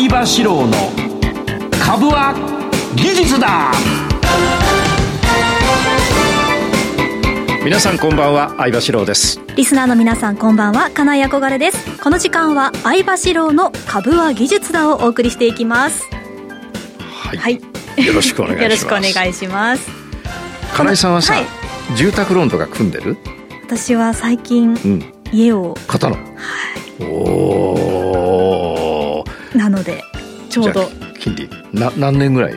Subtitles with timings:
[0.00, 0.72] 相場志郎の
[1.84, 2.32] 株は
[2.96, 3.70] 技術だ。
[7.62, 9.38] 皆さんこんばんは相場志郎です。
[9.56, 12.02] リスナーの皆さんこんばんは金井憧れです。
[12.02, 16.08] この時間は相場志郎の株は技術だをお送りしていきます。
[17.10, 17.60] はい、はい、
[18.06, 18.62] よろしくお願いします。
[18.64, 19.86] よろしくお願いします。
[20.74, 21.44] 金井さんはさ、はい、
[21.94, 23.18] 住宅ローンとか組んでる？
[23.66, 25.76] 私は最近、うん、家を。
[25.86, 26.16] 買ったの？
[26.16, 27.04] はい。
[27.04, 27.99] おお
[30.50, 30.88] ちょうど。
[31.18, 31.48] 金利。
[31.72, 32.54] な何年ぐらい？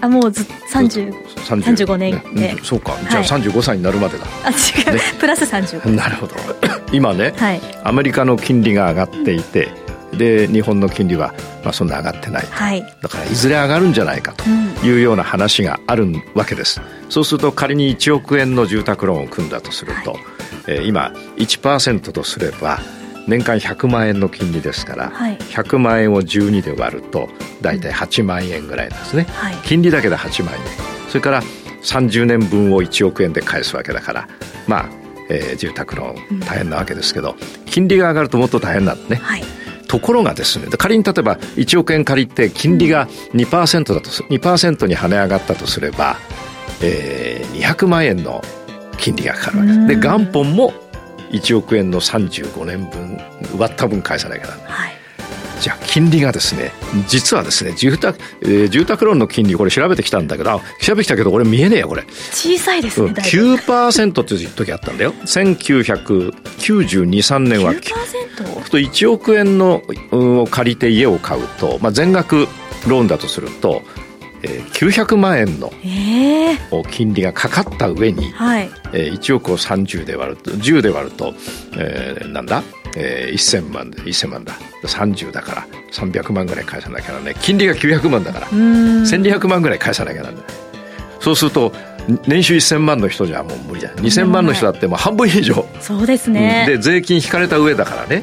[0.00, 0.42] あもうず
[0.72, 1.12] 30
[1.46, 2.22] 35年。
[2.32, 2.96] ね、うん、そうか。
[3.10, 6.36] じゃあ35歳になるまでだ、あ違う、ね、プラス35なるほど。
[6.92, 9.68] 今ね、はい、アメリカの金利が上がっていて、
[10.16, 14.44] で日本の金利は、まあ、そんな上がってない、はい、だからいずれ上がるんじゃないかと
[14.84, 20.20] いうような話があるわけです、そうすると仮に1億円の住宅ローンを組んだとすると、はい、
[20.66, 22.80] えー、今1%とすれば
[23.26, 27.28] 年間100万円の金利ですから、はい、100万円を12で割ると
[27.60, 30.60] 大体8万円ぐらいなんですね、はい、金利だけで8万円。
[31.08, 31.42] それから
[31.82, 34.28] 30年分を1億円で返すわけだから
[34.66, 34.88] まあ、
[35.28, 39.42] えー、住宅ローン大変なわけですけど、うん、金利が上がるともっと大変なんでね、はい、
[39.88, 46.16] ところがですね仮に例えば1億円借りて金利が2%だと2%に跳ね上がったとすれば、
[46.82, 48.42] えー、200万円の
[48.98, 50.72] 金利がかかるわけですで元本も
[51.30, 53.18] 1億円の35年分
[53.58, 54.92] 割った分返さなきゃならない、はい、
[55.60, 56.72] じゃあ金利がですね
[57.08, 62.04] 実はですね住宅、えー、住宅ローンの金利これ調べてきたんだけど調べてきたけどこれ見えねえよこれ。
[62.32, 65.12] 小さいですね、うん、9%っていう時あったんだよ。
[65.12, 67.74] 1992,3年は。
[67.74, 67.80] 9%?
[68.70, 72.48] と1億円のを借りて家を買うと、まあ、全額
[72.86, 73.82] ローンだとすると
[74.42, 75.72] えー、900万円の
[76.90, 81.34] 金利がかかった上に、はい、えー、1億を30で割ると10で割ると、
[81.76, 82.62] えー、なんだ、
[82.96, 84.54] えー、1000万で1000万だ。
[84.84, 87.34] 30だから300万ぐらい返さなきゃならない。
[87.36, 88.46] 金利が900万だから。
[88.48, 90.44] 1200万ぐらい返さなきゃならない。
[91.20, 91.72] そうすると
[92.26, 93.90] 年収1000万の人じゃもう無理だ。
[93.96, 95.66] 2000万の人だってもう半分以上。
[95.80, 98.22] そうですね、で税金引かれた上だからね。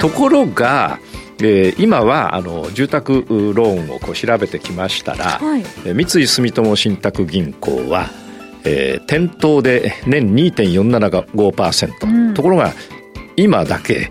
[0.00, 0.98] ところが
[1.40, 8.08] えー、今はあの住宅ローンをこう調べてきましたら、はい、三井住友信託銀行は、
[8.64, 12.72] えー、店頭で年2.475%、うん、ところが
[13.36, 14.10] 今だけ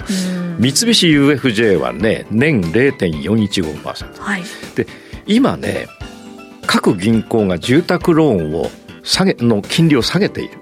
[0.60, 4.44] 三菱 UFJ はね年0.415%、はい、
[4.76, 4.86] で
[5.26, 5.88] 今ね
[6.68, 8.70] 各銀行が住宅ローンを
[9.04, 10.60] 下げの金利を下げている。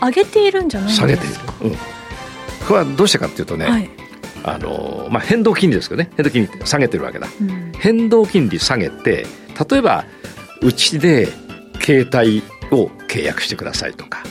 [0.00, 1.76] 上げているんじゃない下げている、うん、こ
[2.74, 3.88] れはどうしてかっていうとね、はい、
[4.44, 6.10] あのまあ、変動金利ですけどね。
[6.16, 9.26] 変動金利下げてるわけだ、うん、変動金利下げて
[9.70, 10.04] 例えば
[10.62, 11.28] うちで
[11.80, 14.22] 携帯を契約してくださいとか、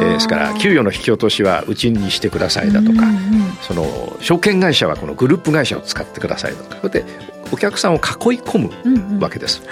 [0.00, 6.76] えー、ですから給与の引き落としはうちにしてくださいだとか、うんうん、その証券会社はこのグループ会社を使ってくださいとか。
[6.76, 8.02] こうやってお客さんを囲い
[8.40, 9.62] 込むわけです、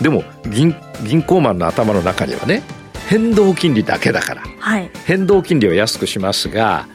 [0.00, 2.62] でも銀銀行マンの頭の中にはね
[3.08, 6.86] 変動金利だけだから、はい、変動金利を安くしますが、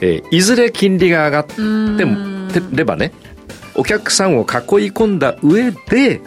[0.00, 3.12] えー、いずれ金利が上がってればね
[3.74, 4.44] お客さんを囲い
[4.90, 6.20] 込んだ上で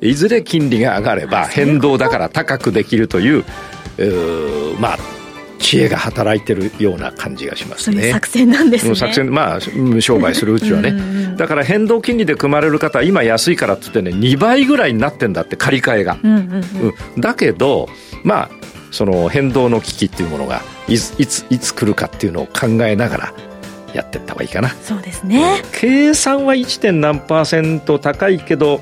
[0.00, 3.44] いずれ金利が上がれば変動だから高くできるという、
[4.78, 4.98] まあ
[5.58, 8.12] 知恵が働いてるような感じがしますね。
[8.12, 8.94] 作戦なんですね。
[8.94, 9.60] 作戦、まあ、
[10.00, 11.36] 商売するうちはね。
[11.36, 16.16] だから変動金利で組まれる方は今安いからっつってね、2倍ぐらいになってんだって借り換えが。
[16.22, 16.52] うんうん
[17.16, 17.88] うん、だけど、
[18.22, 18.50] まあ、
[18.92, 23.34] その変動の危機っていうものがいつ、いつ、いつ来るかっていうのを考えながら、
[23.94, 24.68] やっていった方がいいかな。
[24.70, 25.62] そうですね。
[25.72, 26.80] 計算は 1.
[26.80, 28.80] 点何パーセント高いけど、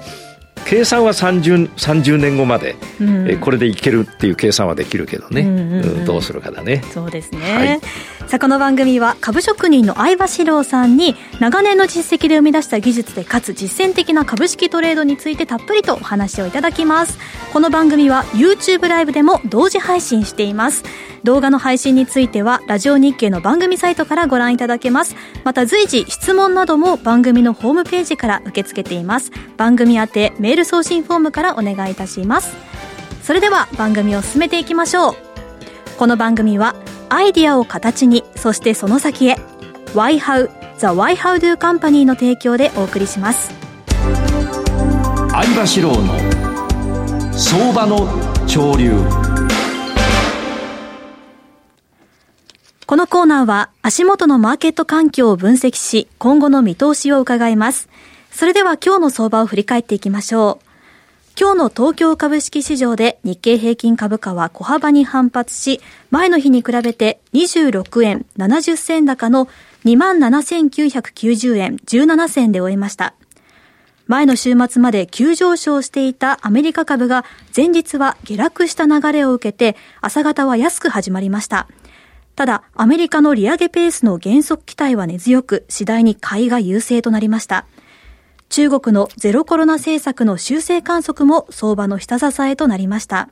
[0.67, 5.85] 計算は 30, 30年後まで、うん、えこれでいけるっていう計算はできるけどね、うんうん。
[5.85, 6.83] うん、どうするかだね。
[6.93, 7.81] そうですね、はい、
[8.27, 17.19] さあこの番組は株職人の相場志郎さんに長年の実績で生み出した技術でかつ実践的な株式トレードについてたっぷりとお話をいただきます。
[17.53, 20.83] この番組は YouTube ライブでも同時配信しています。
[21.23, 25.15] 動画の配信についてはラジオ日経の番組サイトからご覧いただけます。
[25.45, 29.31] また随時質問なども番組のホームページから受け付けています。
[29.57, 32.57] 番組宛てメール送信フォームからお願いいたします。
[33.23, 35.15] それでは番組を進めていきましょう。
[35.97, 36.75] この番組は
[37.09, 39.37] アイディアを形にそしてその先へ。
[39.95, 43.55] YHOW The Why How Do Company の提供でお送りします。
[45.31, 48.09] 相場志郎の相場の
[48.47, 48.93] 潮流。
[52.87, 57.89] このコーナーは足元のマーケット環境を分析し今後の見通しを伺います。
[58.31, 60.66] それでは今日の相場を振り返っていきましょう
[61.39, 69.47] 今日の東京株式市場で日経平均株価は小幅に反発し、前の日に比べて26円70銭高の
[69.85, 73.13] 27,990円17銭で終えました。
[74.07, 81.69] 前の週末まで急上昇していたアメリカ株が前日は下落した流れを受けて朝方は安く始まりました。
[82.35, 87.67] ただ、アメリカの利上げペースの減速期待は根強く、次第に買いが優勢となりました。
[88.49, 93.29] 中国のゼロコロナ政策の修正観測も相場の下支えとなりました。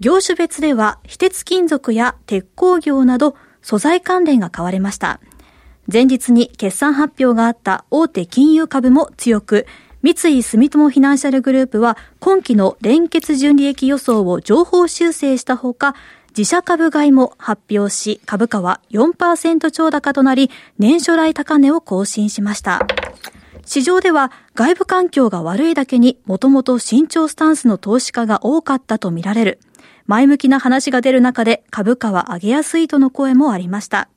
[0.00, 5.20] 業種別では、非鉄金属や鉄鋼業など素材関連が買われました。
[5.92, 9.66] 前日に決算発表があった大手金融株も強く、
[10.02, 15.94] 三井住友フィナンシャルグループは今期の連結純利益予想を情報修正したほか、
[16.36, 22.86] 自社株買いも発表し、株価は4%超高となり、年初来高値を更新しました。
[23.68, 29.60] 市場では外部環境が悪いだけにもともと慎重スタンスの投資家が多かったとみられる。
[30.06, 34.08] 前向きな話が出る中で株価は上げやすいとの声もありました。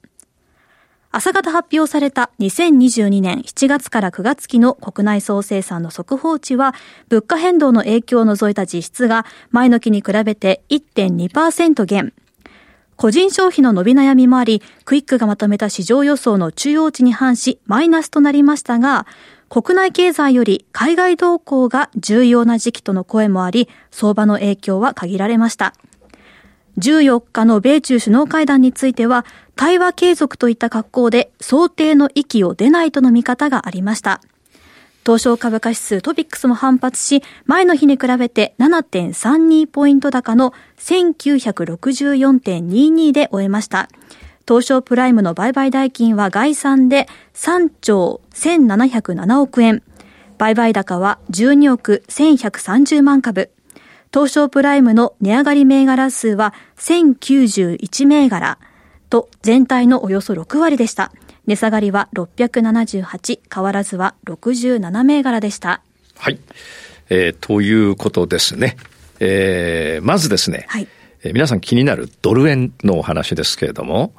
[1.12, 6.74] 朝方発表された2022年7月から9月期の国内総生産の速報値は、
[7.10, 12.14] 物価変動の影響を除いた実質が前の期に比べて1.2%減。
[12.96, 19.08] 個人消費の伸び悩みもあり、クイックがまとめた市場予想の中央値に反し、マイナスとなりましたが、
[19.54, 25.74] 国内経済より海外動向が重要な時期との声もあり、相場の影響は限られました。
[26.78, 29.26] 14日の米中首脳会談については、
[29.58, 34.22] 対話継続といった格好で想定の域を出ないとの見方がありました。
[35.06, 43.90] 東証株価指数トピックスも反発し、前の日に比べて7.32ポイント高の1964.22で終えました。
[44.48, 49.84] 東証プライムの売買代金は概算で3兆1707億円。
[50.38, 53.52] 売買高は12億1130万株。
[54.14, 58.58] 東証プライムの値上がり銘柄数は1091銘柄
[59.10, 61.12] と全体のおよそ6割でした。
[61.46, 65.82] 値下がりは678、変わらずは67銘柄でした。
[66.18, 66.40] はい。
[67.10, 68.78] えー、ということですね。
[69.20, 70.88] えー、まずですね、はい
[71.24, 74.14] えー、皆さん気になるドル円のお話ですけれども、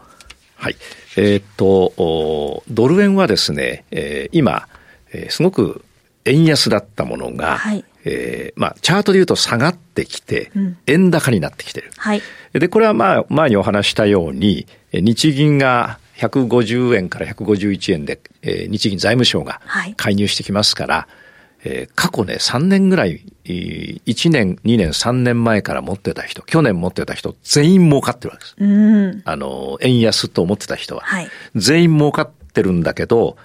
[0.62, 0.76] はい。
[1.16, 4.68] えー、っと、ドル円はですね、えー、今、
[5.12, 5.84] えー、すごく
[6.24, 10.52] 円安だったものが、はい、えー、まあ、チャートで言うと下がってきて、
[10.86, 11.90] 円高になってきてる。
[11.96, 12.22] はい。
[12.52, 19.60] で、これはまあ、前にお話したように、日銀が150円から151円で、えー、日銀財務省が
[19.96, 21.22] 介入してきますから、はい
[21.64, 28.56] えー、過去ね、3年ぐらい、1年、2年、3年前から持ってた人、去年持ってた人、全員儲かってるわけです。
[28.58, 31.02] うん、あの、円安と思ってた人は。
[31.02, 33.36] はい、全員儲かってるんだけど、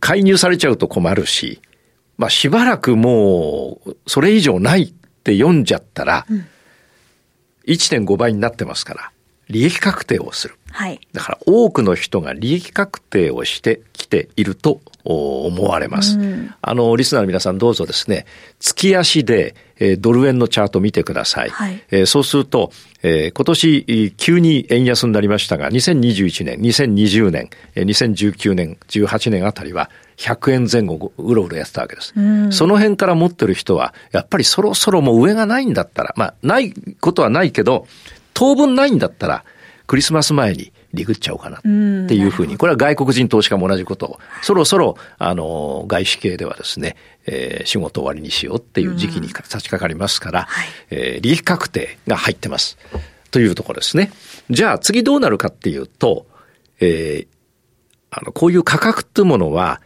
[0.00, 1.60] 介入されちゃうと困るし、
[2.16, 6.46] まあしばらくもう、それ以上ないって読んじゃったら、うん、
[7.66, 9.12] 1.5倍になってますから、
[9.48, 10.56] 利益確定をする。
[10.70, 11.00] はい。
[11.12, 16.18] だから多くの人が利益確定をしてきていると思われます。
[16.18, 18.26] うん、あの、リスナーの皆さんどうぞですね、
[18.58, 21.50] 月足で、えー、ドル円のチャート見てください。
[21.50, 22.70] はい、えー、そうすると、
[23.02, 32.12] えー、今年急に円安になりましたが、2021年、2020年、2019年、18年あたりは、100円前後うろうろやってたわけです。
[32.14, 37.86] うん、その辺から持ってる人は、やっぱりそろそろもう上がないんだったら、まあ、ないことはないけど、
[38.34, 39.44] 当分ないんだったら、
[39.86, 50.48] クリスマス前にリグっちゃおうかなっていうふうに、これは外国人投資家も同じことを、そろそろ、あの、外資系ではですね、えー、仕事終わりにしようっていう時期に差し掛かりますから、
[50.90, 52.78] えー、利益確定が入ってます。
[53.30, 54.10] というところですね。
[54.50, 56.26] じゃあ次どうなるかっていうと、
[56.80, 57.28] えー、
[58.10, 59.80] あの、こういう価格っていうものは、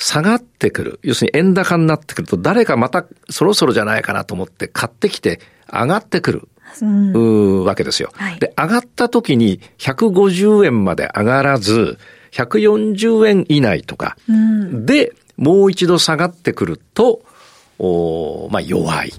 [0.00, 0.98] 下がってくる。
[1.02, 5.40] 要するに円高になってくると、誰かまたそろそろじゃないかなと思って買ってきて
[5.70, 6.48] 上がってくる。
[6.82, 8.10] うわけですよ。
[8.14, 11.98] はい、で、上がった時に150円まで上がらず、
[12.32, 17.22] 140円以内とか、うん、で、もう一度下がってくると、
[17.78, 19.12] おまあ弱いっ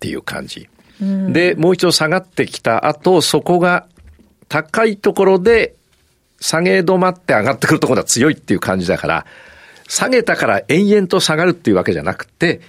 [0.00, 0.68] ていう感じ。
[1.00, 3.86] うん、で、もう一度下がってきた後、そこが
[4.48, 5.74] 高いところで
[6.40, 9.26] 下げ止まって上がってくるところが強いっていう感じだから、
[9.88, 12.60] 下げたから延々と下がるっていうわけじゃなくて、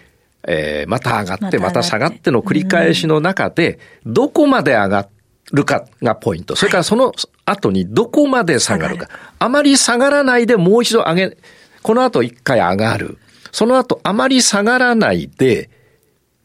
[0.47, 5.09] えー、また上がって、また下がっての繰り返しの中で、どこまで上が
[5.51, 6.55] るかがポイント。
[6.55, 7.13] それからその
[7.45, 9.09] 後にどこまで下がるか。
[9.39, 11.37] あまり下がらないでもう一度上げ、
[11.81, 13.17] この後一回上がる。
[13.51, 15.69] その後あまり下がらないで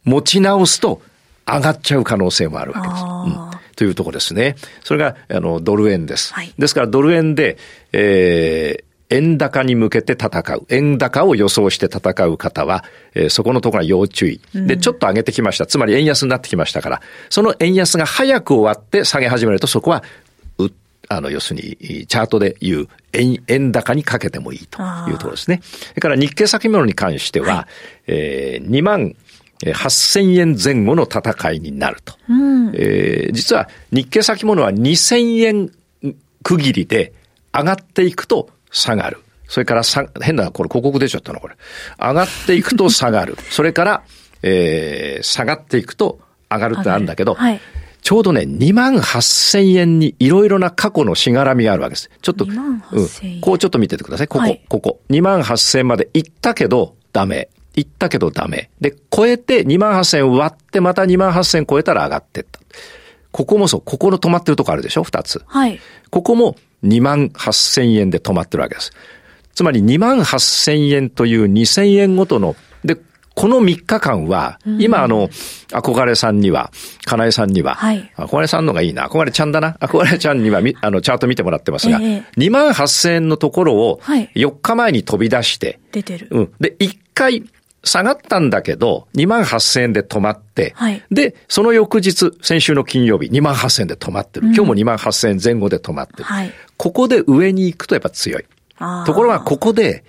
[0.04, 1.02] 持ち直すと
[1.46, 3.02] 上がっちゃう可能性もあるわけです。
[3.04, 4.56] うんというところですね。
[4.84, 6.34] それが、あの、ドル円です。
[6.34, 7.56] はい、ですから、ドル円で、
[7.92, 10.66] えー、円高に向けて戦う。
[10.68, 14.40] 円高を予想して戦う方は、えー、そこのところは要注意。
[14.54, 15.66] で、ちょっと上げてきました。
[15.66, 20.04] つまり円安になってきましたから、その円安が早く終わって下げ始めると、そこは、
[20.58, 20.68] う、
[21.08, 25.60] あの、要するに、チャートで言う円、円高にかけてもいいというところですね。
[25.62, 27.66] それから日経先物に関しては、はい、
[28.06, 29.16] えー、2万
[29.62, 32.14] 8000円前後の戦いになると。
[32.28, 35.70] うん、えー、実は日経先物は2000円
[36.42, 37.12] 区切りで
[37.52, 39.18] 上がっていくと下がる。
[39.48, 41.56] それからさ、変な、これ広告出ちゃったのこれ。
[41.98, 43.36] 上がっていくと 下がる。
[43.50, 44.02] それから、
[44.42, 47.60] えー、下がっていくと上がるってあるんだけど、はい、
[48.00, 52.10] ちょうどね、2万8000円にいろいろな過去のしがらみがあるわけです。
[52.22, 54.28] ちょっと、うん、こうちょっと見ててください。
[54.28, 55.00] ここ、はい、ここ。
[55.10, 57.48] 2万8000円まで行ったけどダメ。
[57.74, 58.70] 行ったけどダメ。
[58.80, 62.60] で、超えて2万8000割ってまた2万8000超えたら上がってった。
[63.32, 65.02] ここもそう、ここの止まってるとこあるでしょ？
[65.04, 65.40] 二つ。
[65.46, 65.78] はい。
[66.10, 68.92] ここも2万8000円で止まってるわけです。
[69.54, 72.96] つまり2万8000円という2000円ごとの、で、
[73.34, 75.28] この3日間は、今あの、
[75.68, 76.70] 憧れさんには、
[77.04, 84.00] かなえさんには、はい、憧れさんのがいいな、憧れちゃんだな、憧れちゃんにはあの、チャート見てもらってますが、えー、2万8000円のところを、
[84.34, 86.28] 4日前に飛び出して、出てる。
[86.30, 86.52] うん。
[86.60, 87.44] で、1回、
[87.82, 94.48] 下がったんだけど、2万8000円で止まって、はい、で、その翌日、先週の金曜日、2万8000円で止まってる。
[94.48, 96.24] 今日も2万8000円前後で止まってる。
[96.24, 98.44] はい、ここで上に行くとやっぱ強い。
[99.04, 100.02] ところがここで、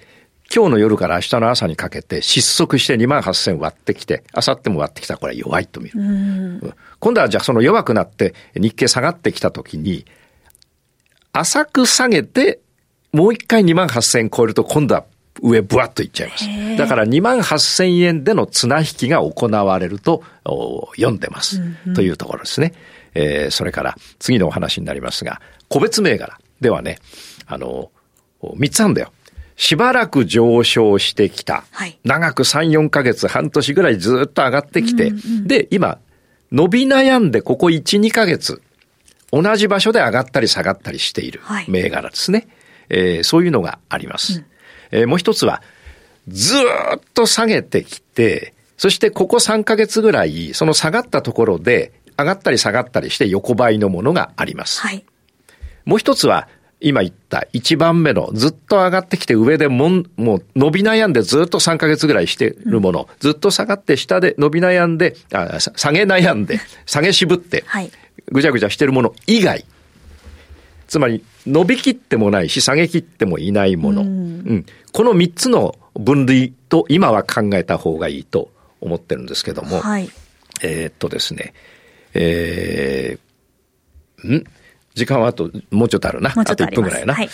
[0.56, 6.74] 今日の夜から明日の朝にかけて失速して2万8000割ってきて、明後日も割ってきたらこれは弱いと見る。
[7.00, 10.06] 今度はじゃあその弱くなって日経下がってきたときに、
[11.34, 12.62] 浅く下げて、
[13.12, 15.04] もう一回2万8000超えると今度は
[15.42, 16.78] 上ブワッといっちゃいます。
[16.78, 20.24] だから2万8000円での綱引きが行われると
[20.96, 21.60] 読んでます。
[21.60, 22.72] うんうん、というところですね。
[23.14, 27.00] えー、それから次のお話になりますが、個別銘柄ではね、
[27.46, 27.92] あの、
[28.42, 29.12] 3つあるんだよ。
[29.56, 31.66] しばらく上昇してきた。
[31.72, 36.00] はい、長く3、4ヶ月、半年ぐらいずっと上がってきて、うんうん、で、今、
[36.52, 38.62] 伸び悩んでここ1、2ヶ月、
[39.32, 42.40] 同じ場所で上がったり下がったりしている銘柄ですね。
[42.40, 42.48] はい、
[42.90, 44.40] えー、そういうのがあります。
[44.40, 44.46] うん
[44.92, 45.62] えー、もう一つは、
[46.28, 54.82] ずっと下げてきて、そしてここ3ヶ月ぐらい、その下がったところで、上がったり下がったりして横ばいのものがあります。
[54.82, 55.06] はい。
[55.86, 56.48] もう一つは、
[56.84, 67.92] 今言った一番目のずっと上がってきて上でもん、もう伸び悩んでずっと3ヶ月ぐらいしてるもの、うん、ずっと下がって下で伸び悩んで、あ下げ悩んで、下げ渋って、はい、
[68.32, 69.64] ぐちゃぐちゃしてるもの以外、
[70.88, 74.12] つまり伸びきってもないし下げきってもいないもの、うん、う
[74.56, 80.10] ん、この3つの分類と今は考えた方がいいと思ってるんですけども、はい、
[80.64, 81.54] えー、っとですね、
[82.14, 84.44] えー、ん？
[84.96, 86.32] 時間はあと、もうちょっとあるな。
[86.36, 87.14] あと1分ぐらいな。
[87.14, 87.30] はい、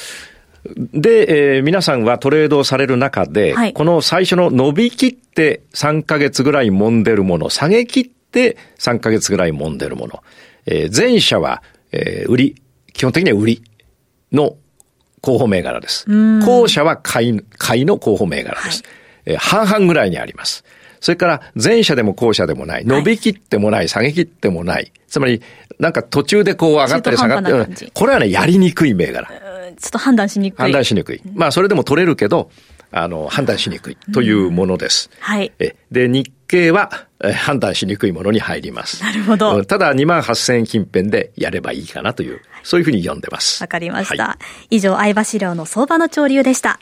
[0.93, 10.23] で、えー、皆さんはトレードをされる中で、はい、この最初の伸びきって3ヶ月ぐらい揉んでるもの、下げきって3ヶ月ぐらい揉んでるもの、
[10.65, 12.61] えー、前者は、えー、売り、
[12.93, 13.63] 基本的には売り
[14.31, 14.55] の
[15.21, 16.05] 候補銘柄です。
[16.45, 18.83] 後者は買い、買いの候補銘柄です。
[18.83, 18.89] は
[19.31, 20.63] い、えー、半々ぐらいにあります。
[20.99, 24.91] それから前者でも後者でもない、伸びきってもない、下げきってもない。
[25.07, 25.41] つまり、
[25.79, 29.27] なんか途中でこう上がったり下がったり、これはね、やりにくい銘柄。
[29.79, 30.57] ちょっと判断しにくい。
[30.61, 31.21] 判断しにくい。
[31.33, 32.49] まあ、それでも取れるけど、
[32.91, 35.09] あの、判断しにくいというものです。
[35.19, 35.51] はい。
[35.59, 39.03] え、で、日経は、え判断しにくいものに入ります。
[39.03, 39.65] なるほど。
[39.65, 43.61] ただ、2万8000円近辺でやればいいかなという、そういうふうに読んでます。
[43.61, 44.23] わかりました。
[44.23, 44.37] は
[44.69, 46.79] い、以上、相場資料の相場の潮流でした。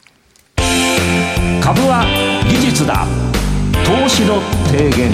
[1.62, 2.06] 株は
[2.48, 3.35] 技術だ。
[3.86, 5.12] 投資の提言。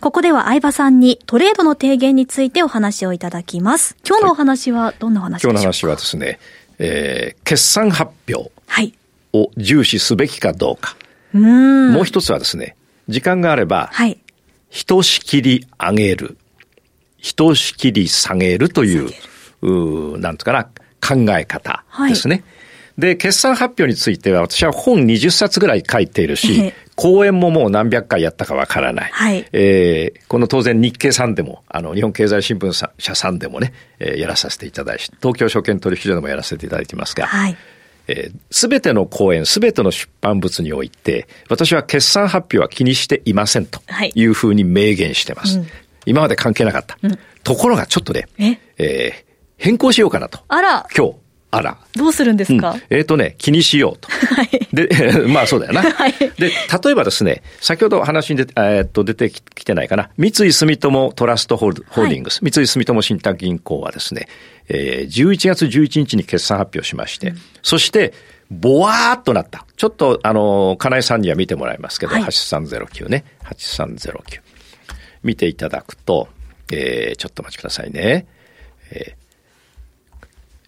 [0.00, 3.98] ここでは相葉さんにトレードの提言についてお話をいただきます。
[4.02, 6.38] 今日のお話はどんな話でしょうか、はい、今日の話はですね、
[6.78, 8.50] えー、決算発表
[9.34, 10.96] を重視すべきかどうか。
[11.34, 11.42] はい、
[11.92, 12.76] もう一つはですね、
[13.08, 14.18] 時間があれば、はい、
[14.70, 16.38] ひとしきり上げる、
[17.18, 19.10] ひとしきり下げるという、
[19.60, 20.66] うなんとかな、
[21.00, 22.36] 考え方ですね。
[22.36, 22.44] はい
[22.98, 29.10] で、決算発表については私は本20冊ぐらい書いているし、講演ももう何百回やったかわからない。
[29.12, 37.56] はい、えー、この当然日経さんでも、あの、日本経済新聞社さんでもね、えー、やらさせていただいて、東京証券取引所でもやらせていただいていますが、はい
[38.50, 43.80] す、べ、ての講演、すべての出版物において、私は決算発表は気にしていませんと
[44.14, 45.58] いうふうに明言してます。
[45.58, 45.72] はいうん、
[46.06, 46.98] 今まで関係なかった。
[47.02, 48.58] うん、ところがちょっとね、え？
[48.78, 49.27] えー、
[49.58, 50.40] 変更しようかなと。
[50.48, 50.86] あら。
[50.96, 51.14] 今日。
[51.50, 51.78] あら。
[51.96, 54.08] どうするんですか、うん、えっ、ー、とね、気にしようと。
[54.08, 54.68] はい。
[54.72, 54.88] で、
[55.28, 55.82] まあそうだよな。
[55.92, 56.12] はい。
[56.12, 60.10] で、例えばですね、先ほど話に出て、えー、っと、出てきてないかな。
[60.18, 64.28] 三井住友トラストホールホールディングス、はい、三井住友信託銀行はですね、
[64.68, 68.12] えー、11月11日に決算発表しまして、うん、そして、
[68.50, 69.66] ぼわーっとなった。
[69.76, 73.24] ちょっと、あの、金井さんには見てもらいますけど、はい、8309ね。
[73.44, 74.40] 8309。
[75.22, 76.28] 見ていただくと、
[76.72, 78.26] えー、ちょっとお待ちくださいね。
[78.90, 79.27] えー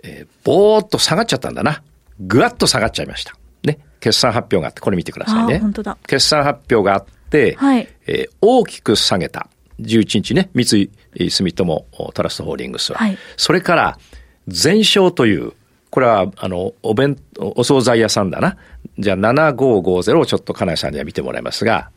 [0.03, 1.83] えー、ぼーっと下がっちゃったんだな。
[2.21, 3.35] ぐわっと下がっちゃいました。
[3.65, 3.79] ね。
[4.01, 5.59] 決算発表があって、これ見てくださいね。
[5.59, 5.99] 本当だ。
[6.07, 9.49] 決算発表があって、はい、えー、大きく下げた。
[9.81, 10.65] 11日ね、三
[11.15, 12.99] 井住友トラストホールディングスは。
[12.99, 13.99] はい、それから、
[14.49, 15.53] 全商という、
[15.91, 18.57] これは、あの、お弁、お惣菜屋さんだな。
[18.99, 21.91] じゃあ、7550をちょっと金井さんには見てもらいますが、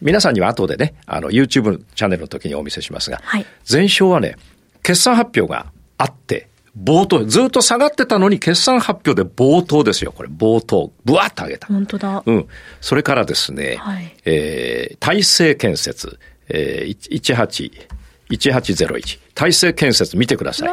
[0.00, 4.36] 皆さんには後でね、あの、YouTube チャンネルの時にお見せしますが、はい、全商はね、
[4.82, 10.28] 決算発表があって、冒頭、ずっと下がってたのに決算発表で冒頭ですよ、これ。
[10.28, 10.92] 冒頭。
[11.04, 11.68] ぶわっと上げた。
[11.68, 12.22] 本当だ。
[12.26, 12.48] うん。
[12.80, 17.88] それからですね、はい、えー、大成建設、えー、18、
[18.30, 19.20] 1801。
[19.34, 20.70] 大成建設見てください。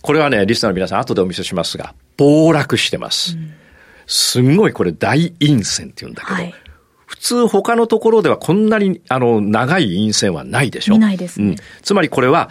[0.00, 3.36] これはね、リスナーの皆さん後でお見せしますが、暴落してます。
[3.36, 3.52] うん、
[4.06, 6.54] すんごいこれ大陰線って言うんだけど、はい、
[7.04, 10.96] 普通他のところではこんなにあの長い陰線はないでしょ。
[10.96, 11.56] ないですね、うん。
[11.82, 12.48] つまりこれは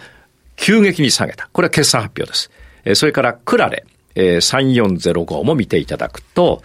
[0.54, 1.48] 急激に下げた。
[1.52, 2.50] これは決算発表です。
[2.84, 3.84] えそれからクラレ、
[4.14, 6.62] え3405も見ていただくと、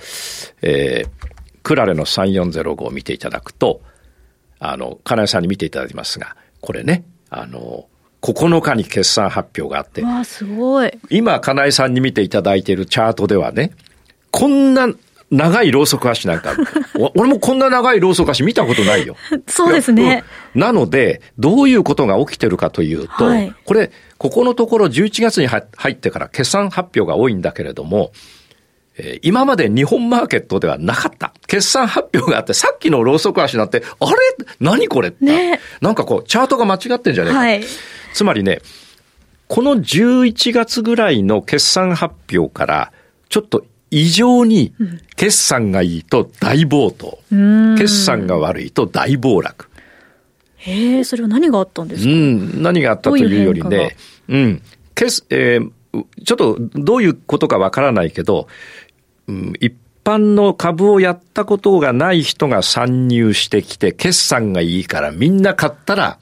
[0.62, 1.28] えー、
[1.64, 3.82] クラレの3405を見ていただくと、
[4.60, 7.88] あの、金井さんに見ていただきますが、これね、あの、
[8.22, 10.02] 9日に決算発表があって。
[10.02, 10.92] わすごい。
[11.10, 13.72] 今、金井さんに見ていただいているチャートではね、
[14.32, 14.88] こんな
[15.30, 16.56] 長いローソク足なんか、
[17.16, 19.18] 俺もこんな長いローソク足見たことないよ。
[19.48, 20.24] そうですね。
[20.56, 28.12] なので、どういうことが起きてるかというと、はい、これ、ここのところ11月に入ってから決算発表が多いんだけれども、
[28.98, 31.34] え今まで日本マーケットではなかった。
[31.46, 34.16] 決算発表があって、さっきのローソク足なんて、あれ？
[34.60, 37.40] 何これって、ね、なんかこう、チャートが間違ってんじゃねえか。
[37.40, 37.63] はい、
[38.13, 38.62] つまりね、
[39.48, 42.92] この11月ぐらいの決算発表から、
[43.30, 44.73] ちょっと異常に
[45.15, 47.19] 決算がいいと大暴騰。
[47.78, 49.69] 決算が悪いと大暴落。
[50.58, 52.10] へえ、それは何があったんですか？
[52.10, 53.95] うん、何があったというよりね、
[54.28, 54.62] うん、
[54.95, 55.71] 決、えー、
[56.26, 58.47] ちょっとどういうことかわからないけど、
[59.28, 59.73] うん、一
[60.04, 66.19] 般の株をやったことがない人が参入してきて、決算がいいからみんな買ったら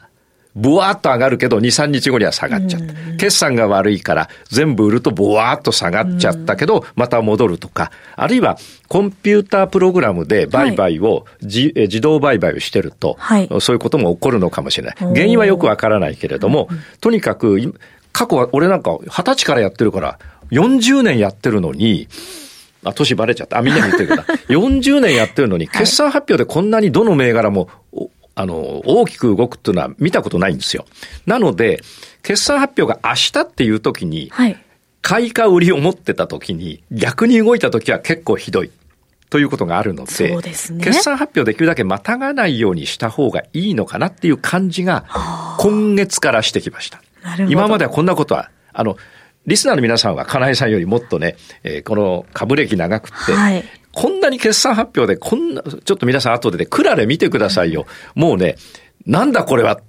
[0.56, 2.94] ぼわーっと上がるけど、2、3日後には下がっちゃった。
[3.18, 13.18] 決算が悪いから、全部売るとぼわーっと下がっちゃったけど、また戻るとか、あるいは、コンピュータープログラムで売買を、自動売買をしてると、
[13.60, 14.96] そういうことも起こるのかもしれない。
[15.00, 16.70] 原因はよくわからないけれども、
[17.02, 17.74] とにかく、
[18.14, 20.20] 過去は、俺なんか20歳からやってるから、
[20.52, 22.08] 40年やってるのに、
[22.86, 23.58] あ、年バレちゃった。
[23.58, 27.68] あ、みんなに言ってるけど、 40年やってるのに、決算発表でこんなにどの銘柄も
[28.36, 30.86] あの、大きく動くっていうのは見たことないんですよ。
[31.26, 31.82] なので、
[32.22, 34.62] 決算発表が明日っていう時に、はい、
[35.02, 38.72] 買いか売りを持ってた時に、逆に動いた時は結構ひどい。
[39.30, 40.42] ということがあるので、ね、
[40.82, 45.06] 決算発表できるだけまたがないようにした方がいいのかなっていう感じが、
[45.60, 47.02] 今月からしてきました。
[47.50, 48.98] 今まではこんなことは、あの、
[49.46, 53.64] リスナーの皆さんは金井さんよりもっとね、えー、この株歴長くって、はい、
[53.96, 57.88] こんなに決算発表で、こんな、ちょっと皆さん後でね、クラレ見てくださいよ。
[58.14, 58.58] もうね、
[59.06, 59.80] なんだこれは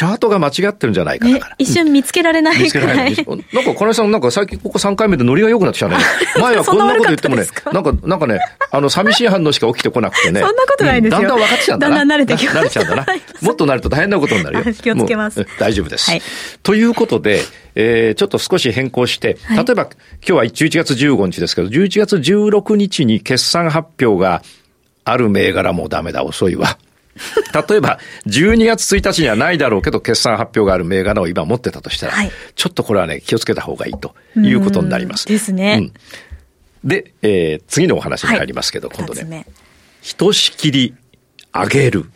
[0.00, 1.56] チャートが間違ってるんじゃないかだから。
[1.58, 3.14] 一瞬見つけられない見つけられない。
[3.14, 5.96] なんか、金井さん、なんか最近ここ3回目でノリが良くなってきたね。
[6.40, 10.40] 前はこんなこと言ってもね、なんか、なんかね、あの、寂しい反応しか起きてこなくてね。
[10.40, 11.96] そんなことないですよ、だんだん分かってきたんだな。
[11.96, 12.58] だんだん慣れてきます。
[12.58, 13.06] 慣れちゃうんだな。
[13.42, 14.64] もっとなると大変なことになるよ。
[14.80, 15.46] 気をつけます。
[15.58, 16.10] 大丈夫です。
[16.10, 16.22] はい、
[16.62, 17.42] ということで、
[17.74, 24.42] えー、ちょっと少し変更して、例えば、今日は11月15日ですけど、11月16日に決算発表が
[25.04, 26.78] ある銘柄もダメだ、遅いわ。
[27.68, 35.26] 例えば、12月1日にはないだろうけど、決算発表がある銘柄を今持ってたとしたら、はい、ちょっとこれはね、気をつけた方がいいということになります。
[35.26, 35.90] ですね。
[36.84, 39.46] うん、で、えー、次のお話に入りますけど、はい、今度ね、
[40.00, 40.94] ひとしきり
[41.52, 42.06] 上げる、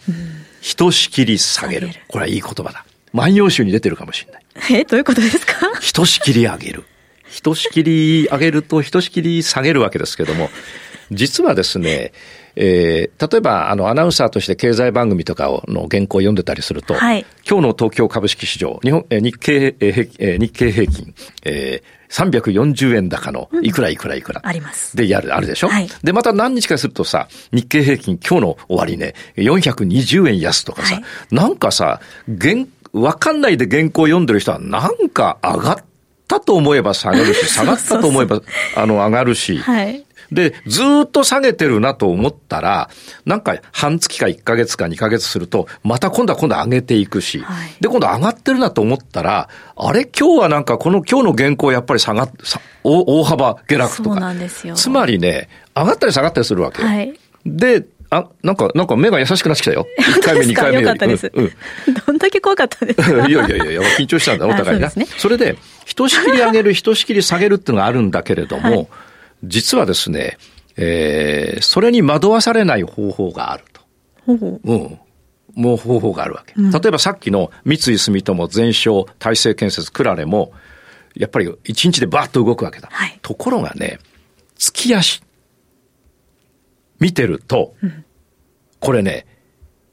[0.60, 1.90] ひとしきり下げる。
[2.08, 2.86] これはいい言葉だ。
[3.12, 4.43] 万葉集に出てるかもしれない。
[4.70, 5.54] え、どういうことですか？
[5.80, 6.84] ひとしきり上げる。
[7.28, 10.50] ひとしきり上げるとひとしきり下げるわけですけども、
[11.10, 12.12] 実はですね、
[12.56, 24.40] えー、例えば、あの、アナウンサーとして経済番組とかを、の原稿を読んでたりすると、はい、今日の東京株式市場、日本、え日経、えー、日経平均、えー、340円高のいくらいくらいくら。
[24.44, 24.96] あります。
[24.96, 32.00] で、やる、あるでしょ、はい、で、また何日かするとさ、日経平均今日の終わりね、420円安とかさ、はい、なんかさ、
[32.40, 35.84] 原、わかんないで原稿を読んでる人はなんか上がっ
[36.24, 38.40] ったと思えば下がるし、下がったと思えば、
[38.74, 42.88] あの、上がるし、はい、で、ずっと下げてるなと思ったら、
[43.26, 52.30] なんか半月か1ヶ月か2ヶ月すると、また今度は今度上げていくし、はい、で、今度上がってるなと思ったら、あれ今日はなんかこの今日の原稿やっぱり下がっ、
[52.82, 54.10] 大幅下落とか。
[54.10, 54.74] そうなんですよ。
[54.74, 56.88] つまりね、上がったり下がったりするわけよ。
[56.88, 57.84] はい、で、
[58.16, 59.86] あ、なんか、なんか目が優しくなってきたよ。
[59.98, 61.30] 1回目、2回目よかったです。
[61.34, 61.52] うん。
[62.06, 63.26] どんだけ怖かったですか？
[63.28, 64.90] いやいやいやいや、緊張したんだ、お互いな。
[64.90, 68.88] そね、それで、ひとしきり上げる、ひとしきり下げるっていうのがあるんだけれども、はい、
[69.44, 70.38] 実はですね、
[70.76, 73.80] えー、それに惑わされない方法があると。
[74.26, 74.72] ほうほう。
[74.72, 74.98] うん。
[75.54, 76.54] もう方法があるわけ。
[76.56, 80.52] 例えばさっきの三井住友全商大成建設クラレも、
[81.14, 82.88] やっぱり一日でバーッと動くわけだ。
[82.90, 83.98] はい、ところがね、
[84.58, 85.22] 月足。
[87.04, 88.02] 見てると、うん、
[88.80, 89.26] これね、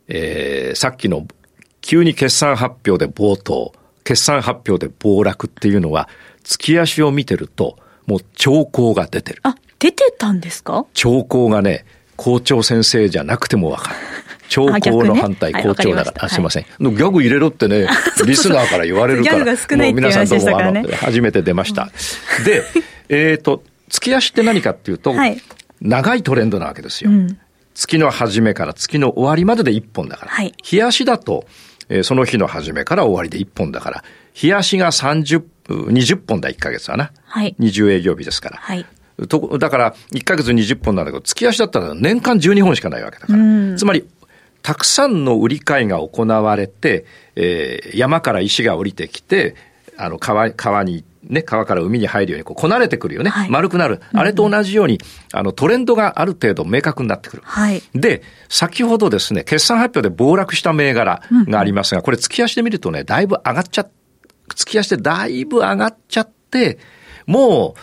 [0.07, 1.27] えー、さっきの
[1.81, 3.73] 急に決算発表で冒頭、
[4.05, 6.07] 決算発表で暴落っていうのは、
[6.45, 9.41] 月足を見てると、もう兆候が出てる。
[9.43, 10.85] あ、出てたんですか？
[10.93, 11.83] 兆候がね、
[12.15, 13.95] 校長先生じゃなくてもわかる。
[14.47, 16.65] 兆候の反対、校長なら、あ、すいません。
[16.79, 17.87] ギャグ入れろってね、
[18.25, 21.89] リスナーから言われるから、もう皆さんどうも、あの、初めて出ました。
[22.45, 22.63] で、
[23.09, 25.13] えっと、月足って何かっていうと、
[25.81, 27.11] 長いトレンドなわけですよ。
[27.73, 30.31] 月の初めから月の終わりまでで1本だから。
[30.63, 31.45] 日足だと、
[31.89, 37.11] えその日の初めから終わりで1本だから、日足が30、20本だ、1ヶ月はな。
[37.25, 37.55] はい。
[37.59, 38.57] 20営業日ですから。
[38.57, 38.85] はい。
[39.27, 43.77] とだから、1ヶ月20本なんだけど、月足だったら年間12本しかないわけだから。
[43.77, 44.07] つまり、
[44.61, 49.55] たくさんの売り買いが行われて、えー、山から石が降りてきて、
[49.97, 53.29] あの、川、川に、ね、川から海に入るようにこうこなれてくるよね。
[53.29, 54.01] はい、丸くなる。
[54.13, 54.99] あれと同じように、
[55.33, 57.43] あの、トレンドがある程度明確になってくる。
[57.45, 63.87] はい、で、先ほどですね、決算発表で暴落した銘柄がありますが、これ月足で見るとね、だいぶ上がっちゃ、
[64.55, 66.79] 月足でだいぶ上がっちゃって、
[67.27, 67.79] もう、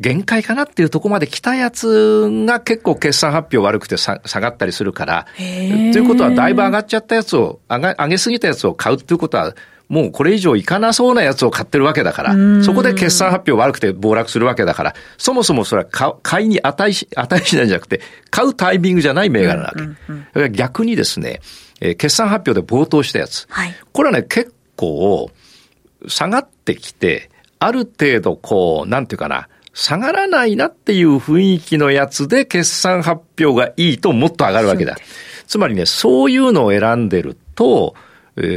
[0.00, 9.54] 限界かなっていうところまで来たやつが結構決算発表悪くて下がったりするから、ということはだいぶ上がっちゃったやつを、上げ上げすぎたやつを買うっていうことは、
[9.88, 19.82] もうこれ以上いかなそうなやつを買ってるわけだから、そこで決算発表悪くて暴落するわけだから、そもそもそれは買いに値し、値しないんじゃなくて、買うタイミングじゃない銘柄なわけ。
[19.82, 21.40] うんうんうん、逆にですね、
[21.80, 23.46] えー、決算発表で暴騰したやつ。
[23.48, 25.30] はい、これはね、結構、
[26.06, 34.96] 下がってきて、ある程度こう、なんていうかな、下がらないなっていう雰囲気のやつで決算発表がいいともっと上がるわけだ。
[35.46, 38.07] つまりね、そういうのを選んでると、えー、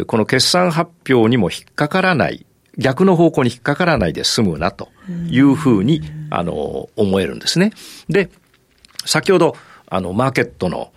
[0.06, 2.46] この決算発表にも引っかからない、
[2.78, 4.89] 逆の方向に引っかからないで済むなと
[5.30, 7.72] いうふうに、あの、思えるんですね。
[8.10, 8.30] で、
[9.06, 9.56] 先ほど、
[9.88, 10.91] あの、マーケットの、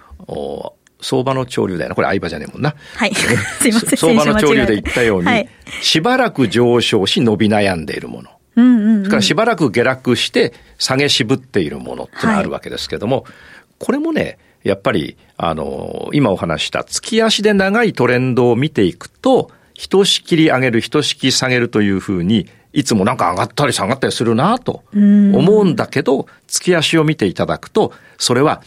[1.01, 1.94] 相場の潮流だよな。
[1.94, 2.75] これ相場じゃねえもんな。
[2.97, 3.14] はい。
[3.61, 3.97] すいません。
[3.97, 5.49] 相場の潮流で言ったように、はい、
[5.83, 8.31] しばらく上昇し伸び悩んでいるもの。
[8.57, 13.33] うんうんうん、それからしばらく下落して下げ渋っているものってのがあるわけですけども、はい、
[13.79, 28.62] これもね、やっぱり、あの、今お話した月足で長いトレンドを見ていくと、ひとしきり上げる、ひとしきり下げるというふうに、いつもなんか上がったり下がったりするなと思うんだけど、月足を見ていただくと、それは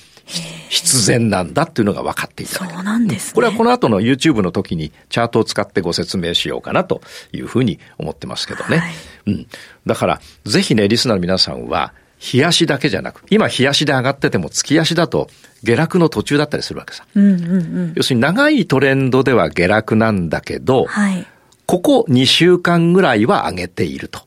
[0.69, 8.77] 必然なんだっていうのが分かっていただけそうなんです、ね、これはこの後の YouTube の時にチャートを使ってご説明しようかなというふうに思ってますけどね。
[8.77, 8.93] はい、
[9.27, 9.47] うん。
[9.85, 15.29] だから、ぜひね、リスナーの皆さんは、日足だけじゃなく、今日足で上がってても月足だと
[15.63, 17.05] 下落の途中だったりするわけさ。
[17.15, 21.25] うんうんうん、要するに長いトレンドでは下落なんだけど、はい、
[21.65, 24.21] ここ2週間ぐらいは上げていると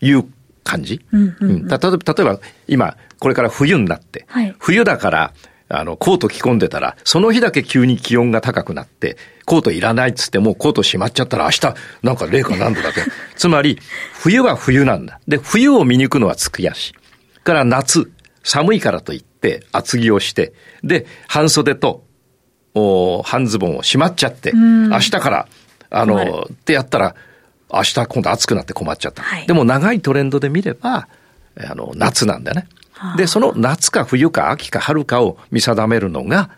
[0.00, 0.24] いう
[0.64, 1.04] 感じ。
[1.12, 5.34] うんうんうん、例えば今、これから冬になって、はい、冬だから、
[5.72, 13.02] あの、コート着込んでたら、その日だけ急に気温が高くなって、コートいらないっつってもうコート閉まっちゃったら明日、なんか零下何度だけ。
[13.36, 13.78] つまり、
[14.14, 15.20] 冬は冬なんだ。
[15.28, 16.94] で、冬を見に行くのは月足。
[17.44, 18.10] から夏、
[18.42, 22.04] 寒いからといって厚着をして、で、半袖と、
[22.72, 25.48] お半ズボンをしまっちゃって、明日から、
[25.90, 27.16] あの、ってやったら、
[27.72, 29.22] 明日今度暑くなって困っちゃった。
[29.22, 31.08] はい、でも長いトレンドで見れば、
[31.56, 32.68] あの、夏なんだよね。
[33.16, 36.50] で、その夏か冬か秋か春かを見定めるのが、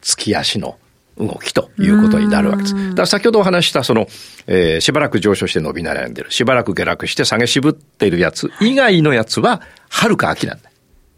[0.00, 0.78] 月足の
[1.18, 2.74] 動きということになるわけです。
[2.74, 4.06] だから先ほどお話したその、
[4.46, 10.70] えー、しばらく上昇して伸び悩んでる、しばらく下落して下げ渋っているやつ以外のやつは、春か秋なんだ。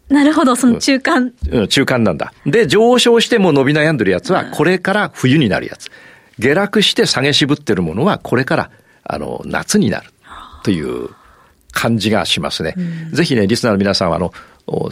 [0.09, 1.59] なるほど、その中間、うん。
[1.61, 2.33] うん、中間なんだ。
[2.45, 5.89] で、上昇しても伸び悩んでるやつは、これから冬になるやつ。
[6.39, 8.71] 下落して下げ渋ってるものは、これから、
[9.03, 10.09] あの、夏になる。
[10.63, 11.09] という
[11.71, 12.75] 感じがしますね。
[13.11, 14.33] ぜひね、リスナーの皆さんは、あの、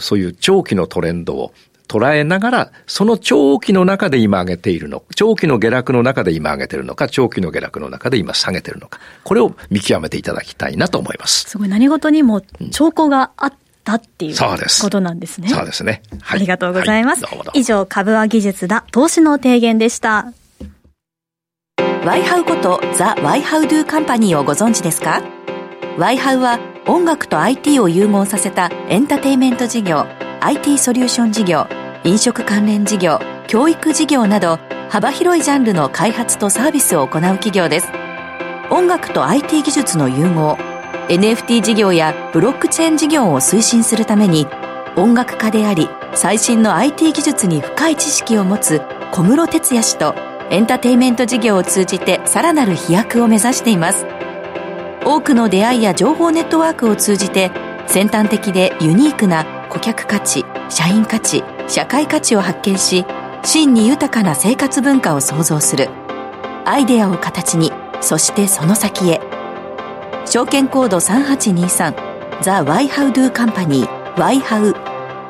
[0.00, 1.52] そういう長期のトレンドを
[1.88, 11.50] 捉えながら、その長期の中で今上げているの、長期の下落の中で今上げているのか、長期の下落の中で今下げているのか、これを見極めていただきたいなと思います。
[11.50, 13.52] すごい何事にも兆候があっ
[13.84, 15.48] たっていうことなんですね。
[15.48, 16.02] そうですね。
[16.20, 17.24] はい、ありがとうございます。
[17.24, 20.32] はい、以上、株は技術だ、投資の提言でした。
[22.04, 25.22] ワイハウことザ・ワイハウドゥカンパニーをご存知ですか？
[25.98, 30.06] ワイハウは音楽と IT を融合させたエンターテイメント事業、
[30.40, 31.68] IT ソリューション事業、
[32.02, 37.88] 飲食関連事業、教育事業など幅広いジャンルの開発とサービスを行う企業です。
[38.70, 40.56] 音楽と IT 技術の融合、
[41.12, 44.46] NFT 事業やブロックチェーン事業を推進するために
[44.96, 48.80] 音楽家であり最新の IT 技術に深い知識を持つ
[49.12, 50.14] 小室哲哉氏と
[50.48, 54.06] エンターテインメント事業を通じてさらなる飛躍を目指しています。
[55.04, 57.50] 多くの出会いや情報ネットワークを通じて
[57.88, 63.04] 先端的でユニークな顧客価値社員価値社会価値を発見し
[63.44, 65.90] 真に豊かな生活文化を創造する。
[66.64, 67.70] アイデアを形に
[68.00, 69.31] そしてその先へ。
[70.24, 74.70] 証券コード3823ザ・ワイハウドゥカンパニーワイハウ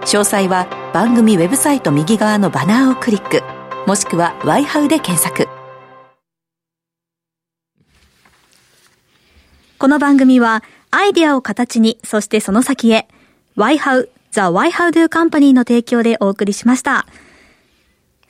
[0.03, 3.43] 詳細は番組ウェブサイト右側のバナーをクリック
[3.87, 5.49] もしくはワイハウで検索
[9.79, 13.09] この番組はアイディアを形にそしてその先へ
[13.57, 17.07] ワイハウザ・ワイハウドゥカンパニーの提供でお送りしました。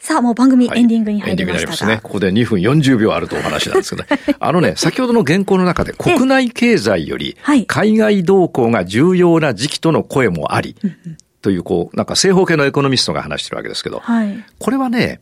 [0.03, 2.01] さあ、もう番組エンディングに入りましたが、はい、エンディングになりますね。
[2.03, 4.21] ここで2分40秒あるとお話なんですけどね。
[4.41, 7.37] あのね、先ほどの原稿の中で国内経済より
[7.69, 10.75] 海外動向が重要な時期との声もあり、
[11.41, 15.21] という、こう、なんか正方形のエコノミストが話してるわけですけど、はい、これはね、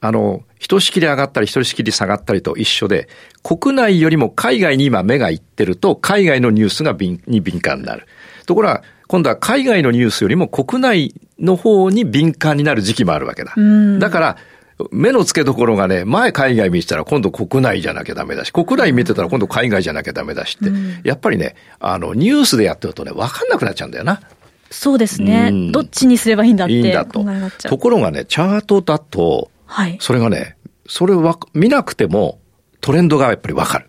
[0.00, 3.08] あの、ひとしきり上がったりひとしきり下がったりと一緒で、
[3.44, 8.08] 国内よりも海外に今目がいってると、海外のニュースが敏に敏感になる。
[8.44, 13.54] ところが、今度は海外のニュースよりも国内の方に敏感になる時期もあるわけだ。
[13.98, 14.36] だから、
[14.90, 24.20] 目の付けどころがね、前海外見てたら今度国内じゃなきゃダメだし、国内見てたら今度海外じゃなきゃダメだしって、やっぱりね、あの、ニュースでやってるとね、わかんなくなっちゃうんだよな。
[24.70, 25.70] そうですね。
[25.72, 27.24] どっちにすればいいんだっていいんだと。
[27.68, 30.56] ところがね、チャートだと、はい、それがね、
[30.88, 32.38] それは見なくても
[32.80, 33.88] トレンドがやっぱりわかる。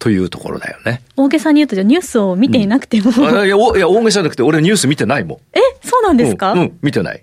[0.00, 1.02] というところだよね。
[1.16, 5.38] 大げさに言うと、じゃニュースを見ていなくても、うん、いや、いや大げさじゃなくて、俺ニュース見てないもん。
[5.52, 7.22] え、そうなんですか、うん、うん、見てない。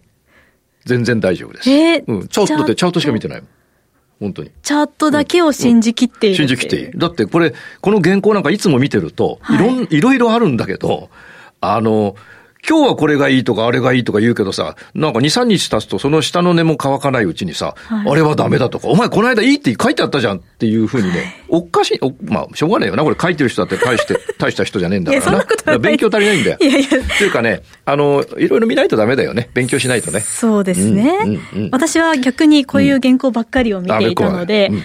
[0.85, 1.69] 全然大丈夫です。
[1.69, 2.27] えー、うん。
[2.27, 3.49] チャートってチャートしか見てないもん。
[4.19, 4.51] 本当に。
[4.61, 6.91] チャートだけを信じきっている、信じきっていい。
[6.95, 11.09] だってこれ、この原稿なんかいつも見てると、いろん、いろいろあるんだけど、
[11.61, 12.15] あの、
[12.69, 25.45] 今日はこれがいいとかあれがいいとか言うけどさ、なんか2、3日経つとその下の根も乾かないうちにさ、はい、あれはダメだとか、お前この間いいって書いてあったじゃんっていうふうにね、はい、おかしい、まあ、しょうがないよな、これ書いてる人だって大して、 大した人じゃねえんだからな。
[25.73, 26.57] な勉強足りないんだよ。
[26.59, 26.87] いやいや。
[26.87, 29.49] っていうかね、あの、いろいろ見ないとダメだよね。
[29.53, 30.19] 勉強しないとね。
[30.19, 31.19] そうですね。
[31.23, 34.83] うんうんうん、私は逆にこういう原稿ばっかりを見ていたので、うん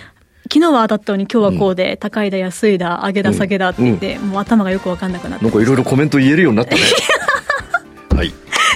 [0.53, 6.91] 昨日は当たったのに今日はこうで、高いだ安いだ上げだ下げだって言って、もう頭がよく分かんなくなってなんかいろいろコメント言えるようになったねはい。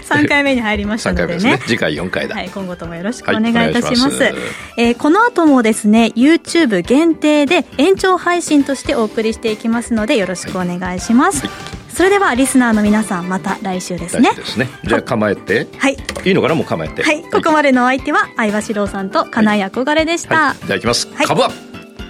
[0.07, 1.43] 3回目に入りましたのでね。
[1.43, 2.35] ね次回4回だ。
[2.35, 4.23] はい、今後ともよろしくお願いいたします。
[4.23, 4.45] はい、ます
[4.77, 11.47] えー、この後もですね、YouTube 限定で延長配信としてお送りしていきますので、よろしくお願いします。
[11.47, 14.33] はい、それではリスナーの皆さんまた来週ですね。
[14.35, 14.69] ですね。
[14.85, 15.67] じゃあ構えて。
[15.79, 15.97] はい。
[16.25, 16.55] いいのかな？
[16.55, 17.03] もう構えて。
[17.03, 17.23] はい。
[17.23, 20.49] ここまでのお相手は相葉史郎さんと金井憧れでした。
[20.49, 21.09] はい、じゃあいきます。
[21.09, 21.51] 株は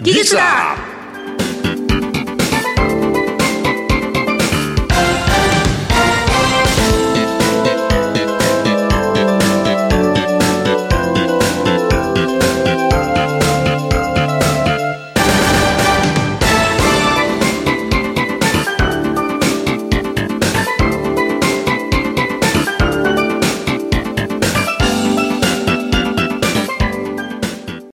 [0.02, 0.95] 技術だ